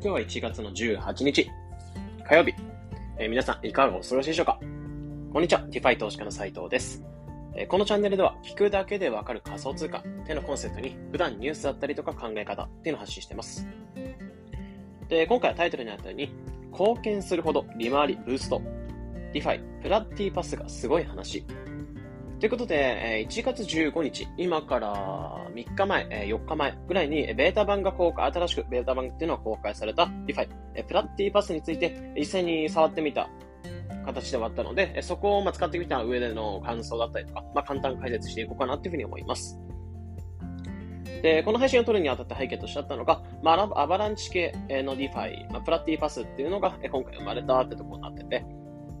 [0.00, 1.50] 今日は1月の18日、
[2.24, 2.54] 火曜日。
[3.18, 4.60] えー皆さん、いかがお過ごしでしょうか？
[5.32, 7.02] こんにちは、 DeFi 投資家の斉藤です。
[7.56, 13.66] えーこのチャンネルでは、聞くだけでわかる仮想通貨ってのコンセプトに、普段ニュースだったりとか考え方っていうのを発信してます。
[15.08, 16.32] で、今回はタイトルにあったように、
[16.70, 18.62] 貢献するほど利回りブースト、
[19.32, 21.44] DeFi、Platypus がすごい話。
[22.40, 24.94] ということで、1月15日、今から
[25.52, 33.28] 3日前、4日前ぐらいに、ベータ版が公開、新しくベータ版っていうのが公開された DeFi、えープラッティパスについて実際に触ってみた
[34.06, 39.58] 形ではあったので、そこをま使ってみた上での感想だったりとか、まあ、簡単解説していこうかなっていうふうに思います。
[41.22, 48.44] で、この配信を撮るにあたって背景としてあったのが、まあ、アバランチ系の DeFi、まあ、プラッティパスっていうのが今回生まれたってところになってて、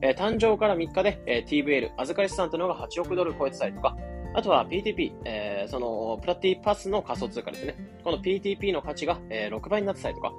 [0.00, 3.96] えー誕生から3日で、えー TVL、預かり資産というのが8億ドル超えてたりとか、
[4.34, 7.76] あとは PTP、えーその Platypus の仮想通貨ですね。
[8.04, 10.32] この PTP の価値が、えー6倍になってたりとか、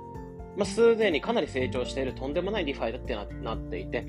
[0.57, 4.05] まあ、すでにかなり成長しているとんでもないリファイだってなっていて、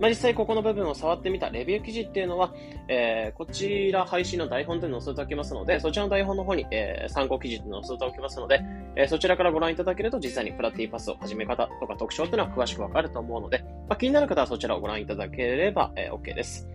[0.00, 2.52] まあ、実際ここの部分を触ってみたレビュー記事っていうのは、
[2.88, 8.60] えーこちら配信の台本で載せておきますので、そちらの台本の方に、えー参考記事で載せておきますので、
[8.96, 16.68] えーそちらからご覧いただけると実際に Platypus を始め方とか特徴っていうのは詳しくわかると思うので、まあ、気になる方はそちらをご覧いただければ、えー OK です。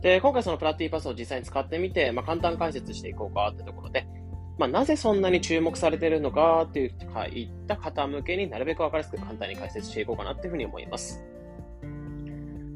[0.00, 4.06] で、今回そのプラティパスを実際に使ってみて、まあ、簡単解説していこうかってところで、
[4.58, 11.22] まあ、なぜそんなに注目されているのかっていうかいった方向けになるべくわかりやすく簡単に解説していこうかなっていうふうに思います。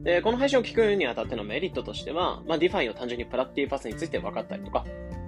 [0.02, 4.84] で、この配信を聞くにあたってのメリットとしては、まあ、DeFi の単純にプラッティパスについて分かったりとか、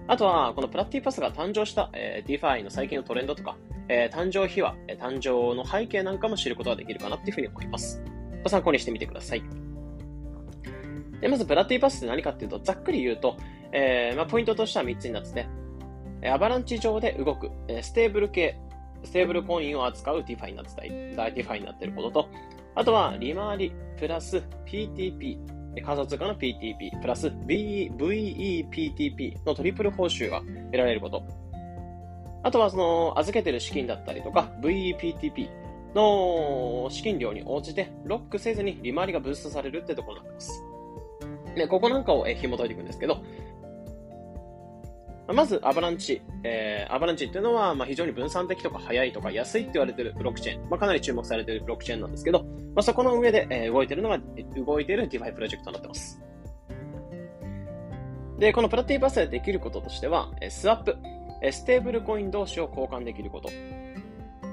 [0.09, 3.57] あとは、このプラッティパスが誕生した、えー DeFi の最近のトレンドとか、
[3.89, 8.03] えー誕生秘話、えー誕生の背景なんかも知ることができるかなっていうふうに思います。
[8.47, 9.43] 参考にしてみてください。
[11.21, 13.37] で、まず、 Platypus って何かっていうと、ざっくり言うと、
[13.73, 15.33] えーまあ、ポイントとしては3つになって
[16.21, 17.51] て、アバランチ上で動く、
[17.83, 18.57] ステーブル系、
[19.05, 22.29] ステーブルコインを扱う DeFi になってたり、DeFi になっていることと、
[22.75, 25.39] あとは、利回り、プラス PTP、
[25.77, 31.23] えー仮想通貨の PTP、プラス VEPTP のトリプル報酬が得られること。
[32.43, 35.49] あとは、その、預けてる資金だったりとか、VEPTP
[35.95, 40.65] の資金量に応じて、ロックせずに利回りがブーストされるってところになってます。
[41.55, 43.23] で、ここなんかを紐解いていくんですけど、
[45.33, 46.23] まず、アバランチ。
[46.45, 50.69] えーアバランチっていうのは、まあ、非常に分散的とか早いとか安いって言われてるブロックチェーン。
[50.69, 52.43] まあ、かなり注目されてるブロックチェーンなんですけど、
[52.75, 54.19] まあ、そこの上で、えー動いてるのが、
[54.57, 56.21] 動いてる DeFi プロジェクトになってます。
[58.39, 60.97] で、このプラティパスでできることとしては、えースワップ。
[61.43, 63.49] えーステーブルコイン同士を交換できること。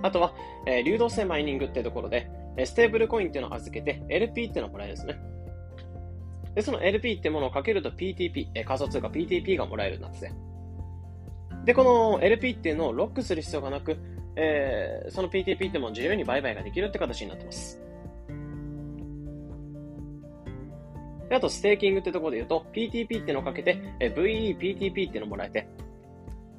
[0.01, 0.33] あとは、
[0.65, 5.19] えー流動性マイニングっていうところで、えーステーブルコインっていうのを預けて LP っていうのをもらえるんですね。
[6.55, 10.33] で、その LP ってものをかけると PTP、えー仮想通貨 PTP がもらえるんですね。
[11.65, 13.97] で、この LP っていうのをロックする必要がなく、
[14.35, 17.79] えーその PTP っても自由に売買ができるって形になってます。
[21.29, 25.67] であと、ステーキングってところで言うと、PTP っていうのをかけて、えー VEPTP っていうのをもらえて、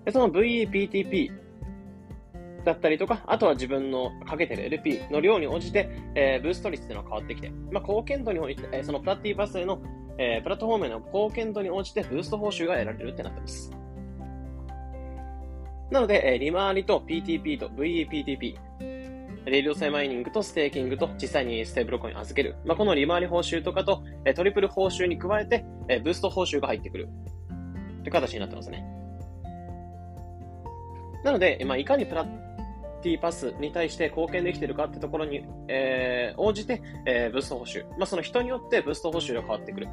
[0.05, 1.33] でその VEPTP
[2.65, 9.81] だったりとか、あとは自分のかけてる LP の量に応じて、えーブースト率っていうのが変わってきて、まあ、貢献度に応じて、えーその Platypus への、
[10.19, 13.80] えープラットフォームへの貢献度に応じてブースト報酬が得られるってなってます。
[15.91, 18.55] なので、え利回りと PTP と VEPTP、
[19.47, 22.57] レディオ性マイニングとステーキングと実際にステーブルコイン預ける。
[22.65, 27.09] まあ、この利回り報酬とかと、えトリプル報酬に加えて、えブースト報酬が入ってくる。
[28.03, 28.85] という形になってますね。
[31.25, 37.85] なので、まあ、いかに Platypus に対して貢献できてるかってところに、えー応じて、えーブースト報酬。
[37.99, 39.89] まあ、その人によってブースト報酬が変わってくる。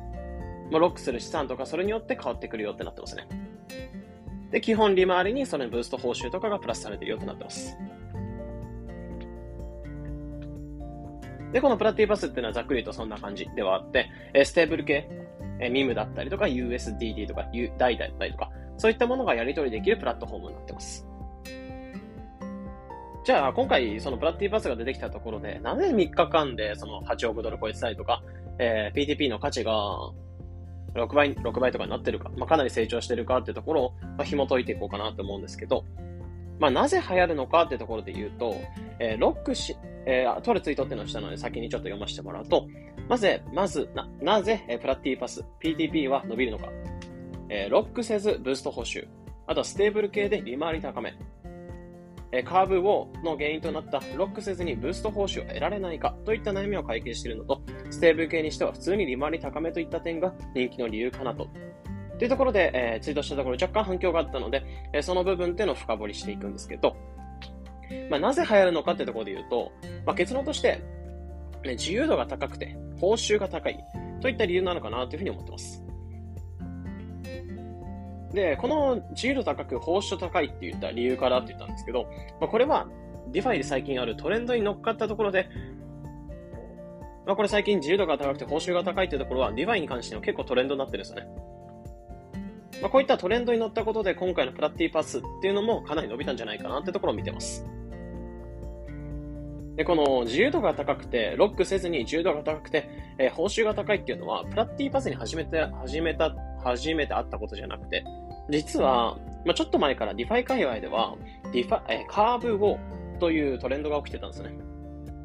[0.71, 3.27] まあ、ロックする資産とかそれによって変わってくるよってなってますね。
[4.51, 7.77] で、基本利回りにそのブースト報酬とかがプラスされているよってなってます。
[11.51, 15.09] で、この Platypus っていうのはざっくり言うとそんな感じではあって、えステーブル系、
[15.59, 21.07] えー MIM だったりとか USDT とか U ダイだったりとか、そういったものがやり取りできるプラットフォームになってます。
[23.25, 28.23] じゃあ、今回、そのプラッティパスが出てきたところで、なぜ3日間でその8億ドル超えてたりとか、
[28.59, 29.73] えー PTP の価値が
[30.97, 35.85] 6倍、6倍とかになってるか、まあ、かなり成長してるかっていうところを、まあ、紐解いていこうかなと思うんですけど、
[36.59, 38.55] まあ、なぜ流行るのかっていうところで言うと、
[38.99, 42.67] えーロックし、えー、とあるツイートっていうのをしたので先にちょっと読ませてもらうと、
[43.07, 46.67] まず、まず、な、なぜ、えープラッティパス、PTP は伸びるのか。
[47.49, 49.07] えーロックせずブースト報酬。
[49.45, 51.13] あとはステーブル系で利回り高め。
[52.31, 61.47] えカーブウォーの原因となったロックせずにブースト報酬を得られないかといった悩みを解決しているのと、ステーブル系にしては普通に利回り高めといった点が人気の理由かなと。
[62.17, 64.63] というところで、えーツイートしたところ若干反響があったので、
[64.93, 66.95] えーその部分っていうのを深掘りしていくんですけど、
[68.09, 69.71] まあ、なぜ流行るのかってところで言うと、
[70.05, 70.81] まあ、結論として、
[71.63, 73.79] ね、自由度が高くて、報酬が高い
[74.21, 75.86] といった理由なのかなというふうに思ってます。
[78.37, 82.03] で、この自由度高く報酬高いって言った理由からって言ったんですけど、
[82.39, 82.87] まあ、これは
[83.31, 85.49] DeFi で最近あるトレンドに乗っかったところで、
[87.25, 91.27] まあ、これ最近自由度が高くて報酬が高いっていうところは DeFi に関しては結構トレンドになってるんですよね。
[92.79, 97.65] まあ、こういったトレンドに乗ったことで今回のプラッティパスっていうのもかなり伸びたんじゃないかなってところを見てます。
[99.77, 102.89] で、この自由度が高くて、ロックせずに自由度が高くて、
[103.19, 108.03] えー、報酬が高いっていうのは、 Platypus に初めて、初めた、初めてあったことじゃなくて、
[108.49, 111.15] 実は、まあ、ちょっと前から DeFi 界隈では、
[111.51, 114.57] ディファ、えー、カーブウォーというトレンドが起きてたんですね。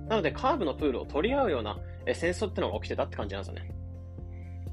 [0.08, 3.74] なので、カーブのプールを取り合うような、えー、戦争ってのが起きてたって感じなんですよね。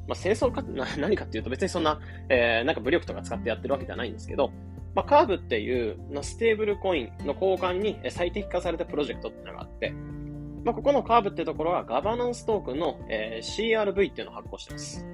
[0.07, 0.63] まあ、戦争か、
[0.97, 1.99] 何かっていうと別にそんな、
[2.29, 4.51] えー、なんか武力とか使ってやってるわけではないんですけど、
[4.95, 9.91] まあ、カーブっていうステーブルコインの交換に最適化されたプロジェクトってのがあって、
[10.65, 15.05] まあ、ここのカーブってところはガバナンストークンの、えー、CRV っていうのを発行してます。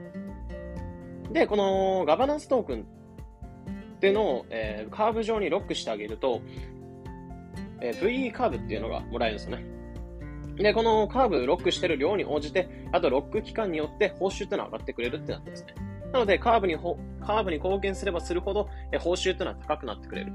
[1.32, 2.86] で、このガバナンストークン
[4.06, 6.44] っていうの、えー、カーブ上にロックしてあげると、
[7.82, 9.66] えー、VE カーブっていうのがもらえるんですよね。
[10.58, 15.74] で、このカーブロックしてる量に応じて、あとロック期間によって報酬ってのは上がってくれるってなってですね。
[16.14, 20.32] なので、カーブにカーブに貢献すればするほど、え報酬というのは高くなってくれる。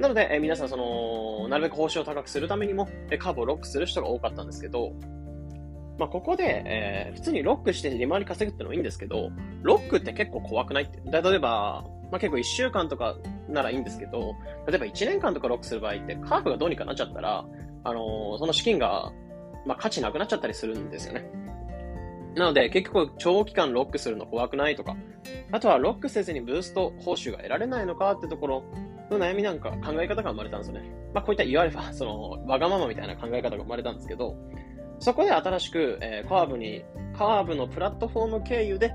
[0.00, 4.92] なので、え皆さん、その、なるべく報酬を高くするためにも、えカーブをロックする人が多かったんですけど、
[5.98, 9.30] まあ、ここで、えー、普通にロックして利回り稼ぐってのもいいんですけど、
[9.62, 11.00] ロックって結構怖くないって？
[11.10, 13.16] 例えば、まあ、結構1週間とか
[13.48, 14.34] ならいいんですけど、
[14.66, 17.46] 例えば1年間とかロックする場合って、カーブがどうにかなっちゃったら、
[17.84, 19.12] あのー、その資金が、
[19.64, 21.30] まあ、価値なくなっちゃったりするんですよね。
[22.36, 24.96] なので、結局、長期間ロックするの怖くないとか、
[25.52, 28.64] あとはロックせずにブースト報酬が得られないのかってところ
[29.10, 30.82] の悩みなんか考え方が生まれたんですよね。
[31.14, 34.36] まあ、こういったいわゆるその、わがままみたいな考え方が生まれたんですけど、
[34.98, 36.84] そこで新しく、えー、カーブに、
[37.16, 38.92] カーブのプラットフォーム経由で、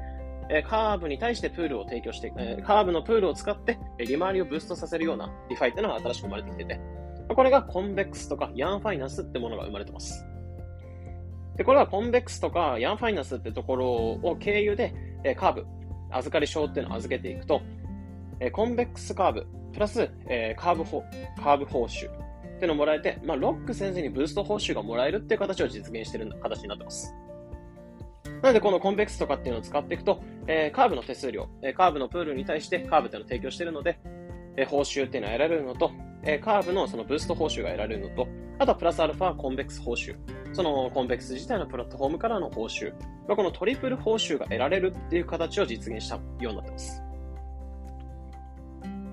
[0.49, 6.79] えー、カーブに対してプールを提供して、えー、カーブのプールを使って、え利回りをブーストさせるような DeFi っていうのが新しく生まれてきてて、
[7.33, 10.25] これがコンベックスとか Yearn Finance ってものが生まれてます。
[11.55, 14.93] で、これはコンベックスとかヤンファイナンスってところを経由で、
[15.23, 15.65] えカーブ、
[16.11, 17.61] 預かり証っていうのを預けていくと、
[18.39, 20.83] えコンベックスカーブ、プラス、えカーブ
[21.41, 22.09] カーブ報酬
[22.61, 27.11] っていうのをもらえて、まあ、ロックせずにブースト報酬がもらえるっていう形を実現してる形になってます。
[28.43, 33.99] なので、このコンベックスとかっていうのを使っていくと、えー、カーブの手数料、えー、カーブのプールに対してカーブっていうのを提供してるので、
[34.57, 35.91] えー、報酬っていうのは得られるのと、
[36.23, 38.27] えカーブのそのブースト報酬が得られるのと、
[38.59, 40.15] あとはプラスアルファコンベックス報酬。
[40.53, 42.93] そのコンベックス自体のプラットフォームからの報酬。
[43.27, 47.01] まあ、このトリプル報酬が得られるっていう形を実現したようになってます。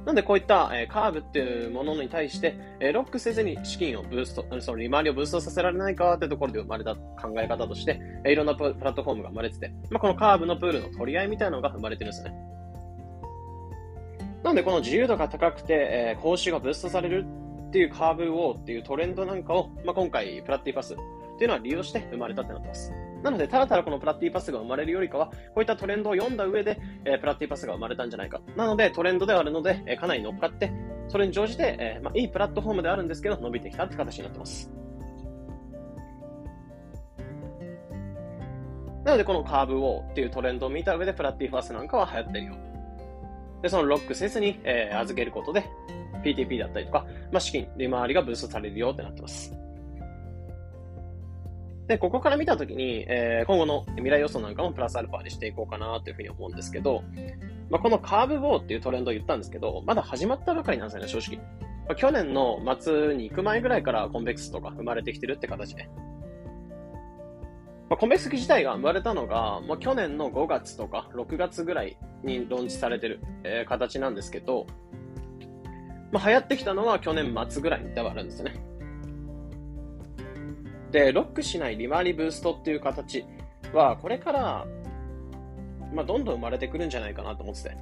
[0.08, 12.32] なんでこういった、えカーブっていうものに対して、えロックせずに資金をブースト、その利回りをブーストさせられないかってところで生まれた考え方として、えいろんなプラットフォームが生まれてて、まあ、このカーブのプールの取り合いみたいなのが生まれてるんですね。
[14.42, 17.26] なんでこの自由度が高くて、えー、報酬がブーストされる
[17.68, 20.96] っていうカーブウォーっていうトレンドなんかを、まあ、今回プラッティパスっ
[21.38, 22.90] ていうのは利用して生まれたってなってます。
[23.22, 28.40] なので、ただただこのプラッティパスが生まれるよりかは、こういったトレンドを読んだ上で、えー、プラッティパスが生まれたんじゃないか。
[28.56, 30.72] なので、トレンドではあるので、えー、かなり乗っかって、
[31.08, 34.70] それに乗じて、えー、まあ、いいプラットフォームであるんですけど、伸びてきたって形になってます。
[39.04, 42.54] なので、このカーブウォーっていうトレンドを見た上で、プラッティパスなんかは流行ってるよ。
[43.62, 45.64] で、そのロックせずに、えー、預けることで、
[46.22, 49.67] PTP だったりとか、まあ、資金、利回りがブーストされるよってなってます。
[51.88, 57.02] で、ここから見たときに、えー、今後の未来予想なんかもプラスアルファにしていこうかなというふうに思うんですけど、
[57.70, 61.42] まあ、このカーブボーっていうトレンドを言ったんですけど、まだ始まったばかりなんですよね、正直。
[61.88, 65.88] まあ、去年の末に行く前ぐらいからコンベックスとか生まれてきてるって形で。
[67.88, 74.66] まあ、コンベックス自体が生まれたのが、まあ、去年の5月とか6月ぐらいにローンチされてる、えー、形なんですけど、
[76.12, 78.60] まあ、流行ってきたのは去年末ぐらいではあるんですよね。
[80.90, 83.24] で、ロックしない利回りブーストっていう形
[83.72, 84.66] は、これから、
[85.92, 87.76] まあ、どんどん生まれてくるんじゃないかなと思ってて。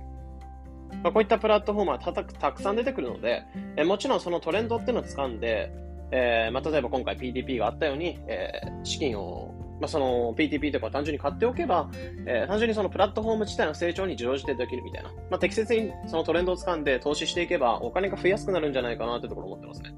[1.03, 3.45] まあ、こういったプラットフォームはたたくさん出てくるので、
[3.77, 5.71] えもちろんそのトレンドっていうのを掴んで、
[6.11, 11.91] えー、まあ、例えば今回 PTP があったように、えー、資金を、まあ、その PTP とか単純に買っておけば、
[12.27, 15.11] えー、単純にそのプラットフォーム自体の成長に乗じてできるみたいな。
[15.31, 19.95] まあ、適切にそのトレンドを掴んで投資していけばお金が増やすくなるんじゃないかなってところ思ってますね。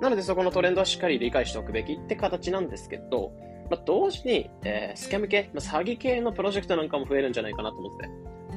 [0.00, 3.32] なのでそこのトレンドはしっかり理解しておくべきって形なんですけど、
[3.70, 8.08] まあ、同時に、えー、スキャム系、まあ、詐欺系のプロジェクトなんかも増えるんじゃないかなと思って、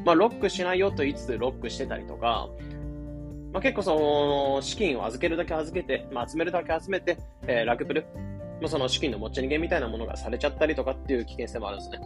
[0.05, 2.49] まあ、ロックしないよと言いつつロックしてたりとか、
[3.53, 7.17] まあ、結構その、資金を預けるだけ預けて、まあ、集めるだけ集めて、
[7.47, 8.05] えー、 rug pull、
[8.61, 11.99] まあ、その資金の持ち逃げみたいなものがされちゃったりとかっていう危険性もあるんですね。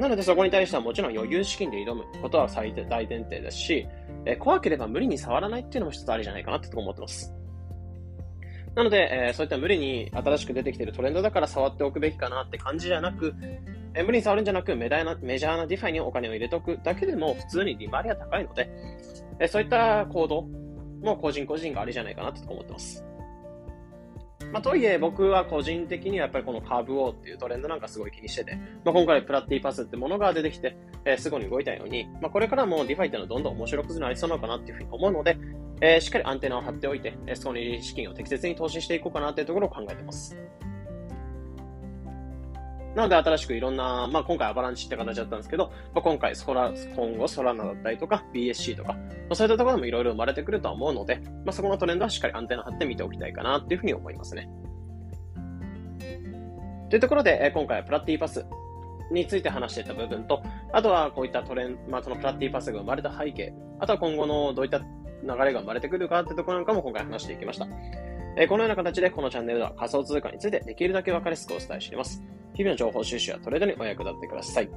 [0.00, 3.86] なのでそこに対してはもちろん余裕資金で挑むことは最大前提ですし、
[4.24, 7.34] えー、怖ければ無理に触らないっていうのも一つありじゃないかなって思ってます。
[8.74, 13.34] なので、えー、そういった無理に新しく出てきてるトレンドだから触っておくべきかなって感じじゃなく、
[13.92, 18.70] えー、無理に触るんじゃなくメダなメジャーな DeFi にお金を入れておくだけでも普通に利回りは高いので、
[19.38, 20.42] えー、そういった行動
[21.02, 23.04] も個人個人がありじゃないかなって思ってます。
[24.52, 35.38] まあ、とはいえ僕は個人的にはやっぱりこのカーブウォーっていうトレンドなんかすごい気にしてて、まあ、今回 Platypus ってものが出てきて、えー、すぐに動いたように、まあ、これからも DeFi っていうのはどんどん面白くなりそうなのかなっていうふうに思うので、
[35.80, 40.36] えー、しっかりアンテナを張っておいて、えー、そこに資金を適切に投資していこうかなっていうところを考えてます。
[42.94, 48.98] なので新しくいろんな、まあ今回アバランチって形だったんですけど、まあ、今回ソラ、今後ソラナだったりとか BSC とか、ま
[49.30, 54.48] あ、そういったところもいろいろ生まれてくるとは思うので、まあそこのトレンドはしっかりアンテナ張って見ておきたいかなっていうふうに思いますね。
[56.90, 58.44] というところで、え今回はプラッティパス
[59.12, 60.42] について話していた部分と、
[60.72, 64.86] あとはこういったトレンドまあ、そのプラッティパスが生まれた背景、あとは今後のどういった流
[65.44, 67.68] れが生まれてくるかってところなんかも今回話していきました。
[68.36, 72.22] えこのような形でこのチャンネルでは仮想通貨についてできるだけ分かりやすくお伝えしています。
[72.60, 74.68] 日々の情報収集やトレードにお役立てください。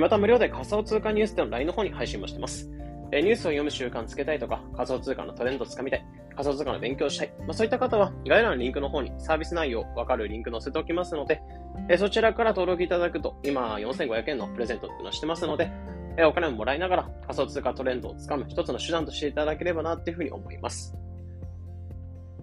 [0.00, 2.70] また無料で仮想通貨ニュースでの LINE の方に配信もしてます。
[3.12, 11.42] ニュースを読む習慣つけたいとか、仮想通貨のトレンドをつかみたい、仮想通貨の勉強したい、まあ、そういった方は概要欄のリンクの方にサービス内容わかるリンク載せておきますので、
[11.90, 15.70] えそちらから登録いただくと、今4500円のプレゼントっていうのをしてますので、
[16.16, 20.96] えお金をもらいながら仮想通貨トレンドをつかむ一つの手段としていただければなっていうふうに思います。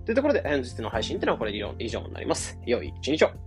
[0.06, 2.60] というところで、本日の配信っていうのはこれで以上になります。
[2.66, 3.47] 良い一日を。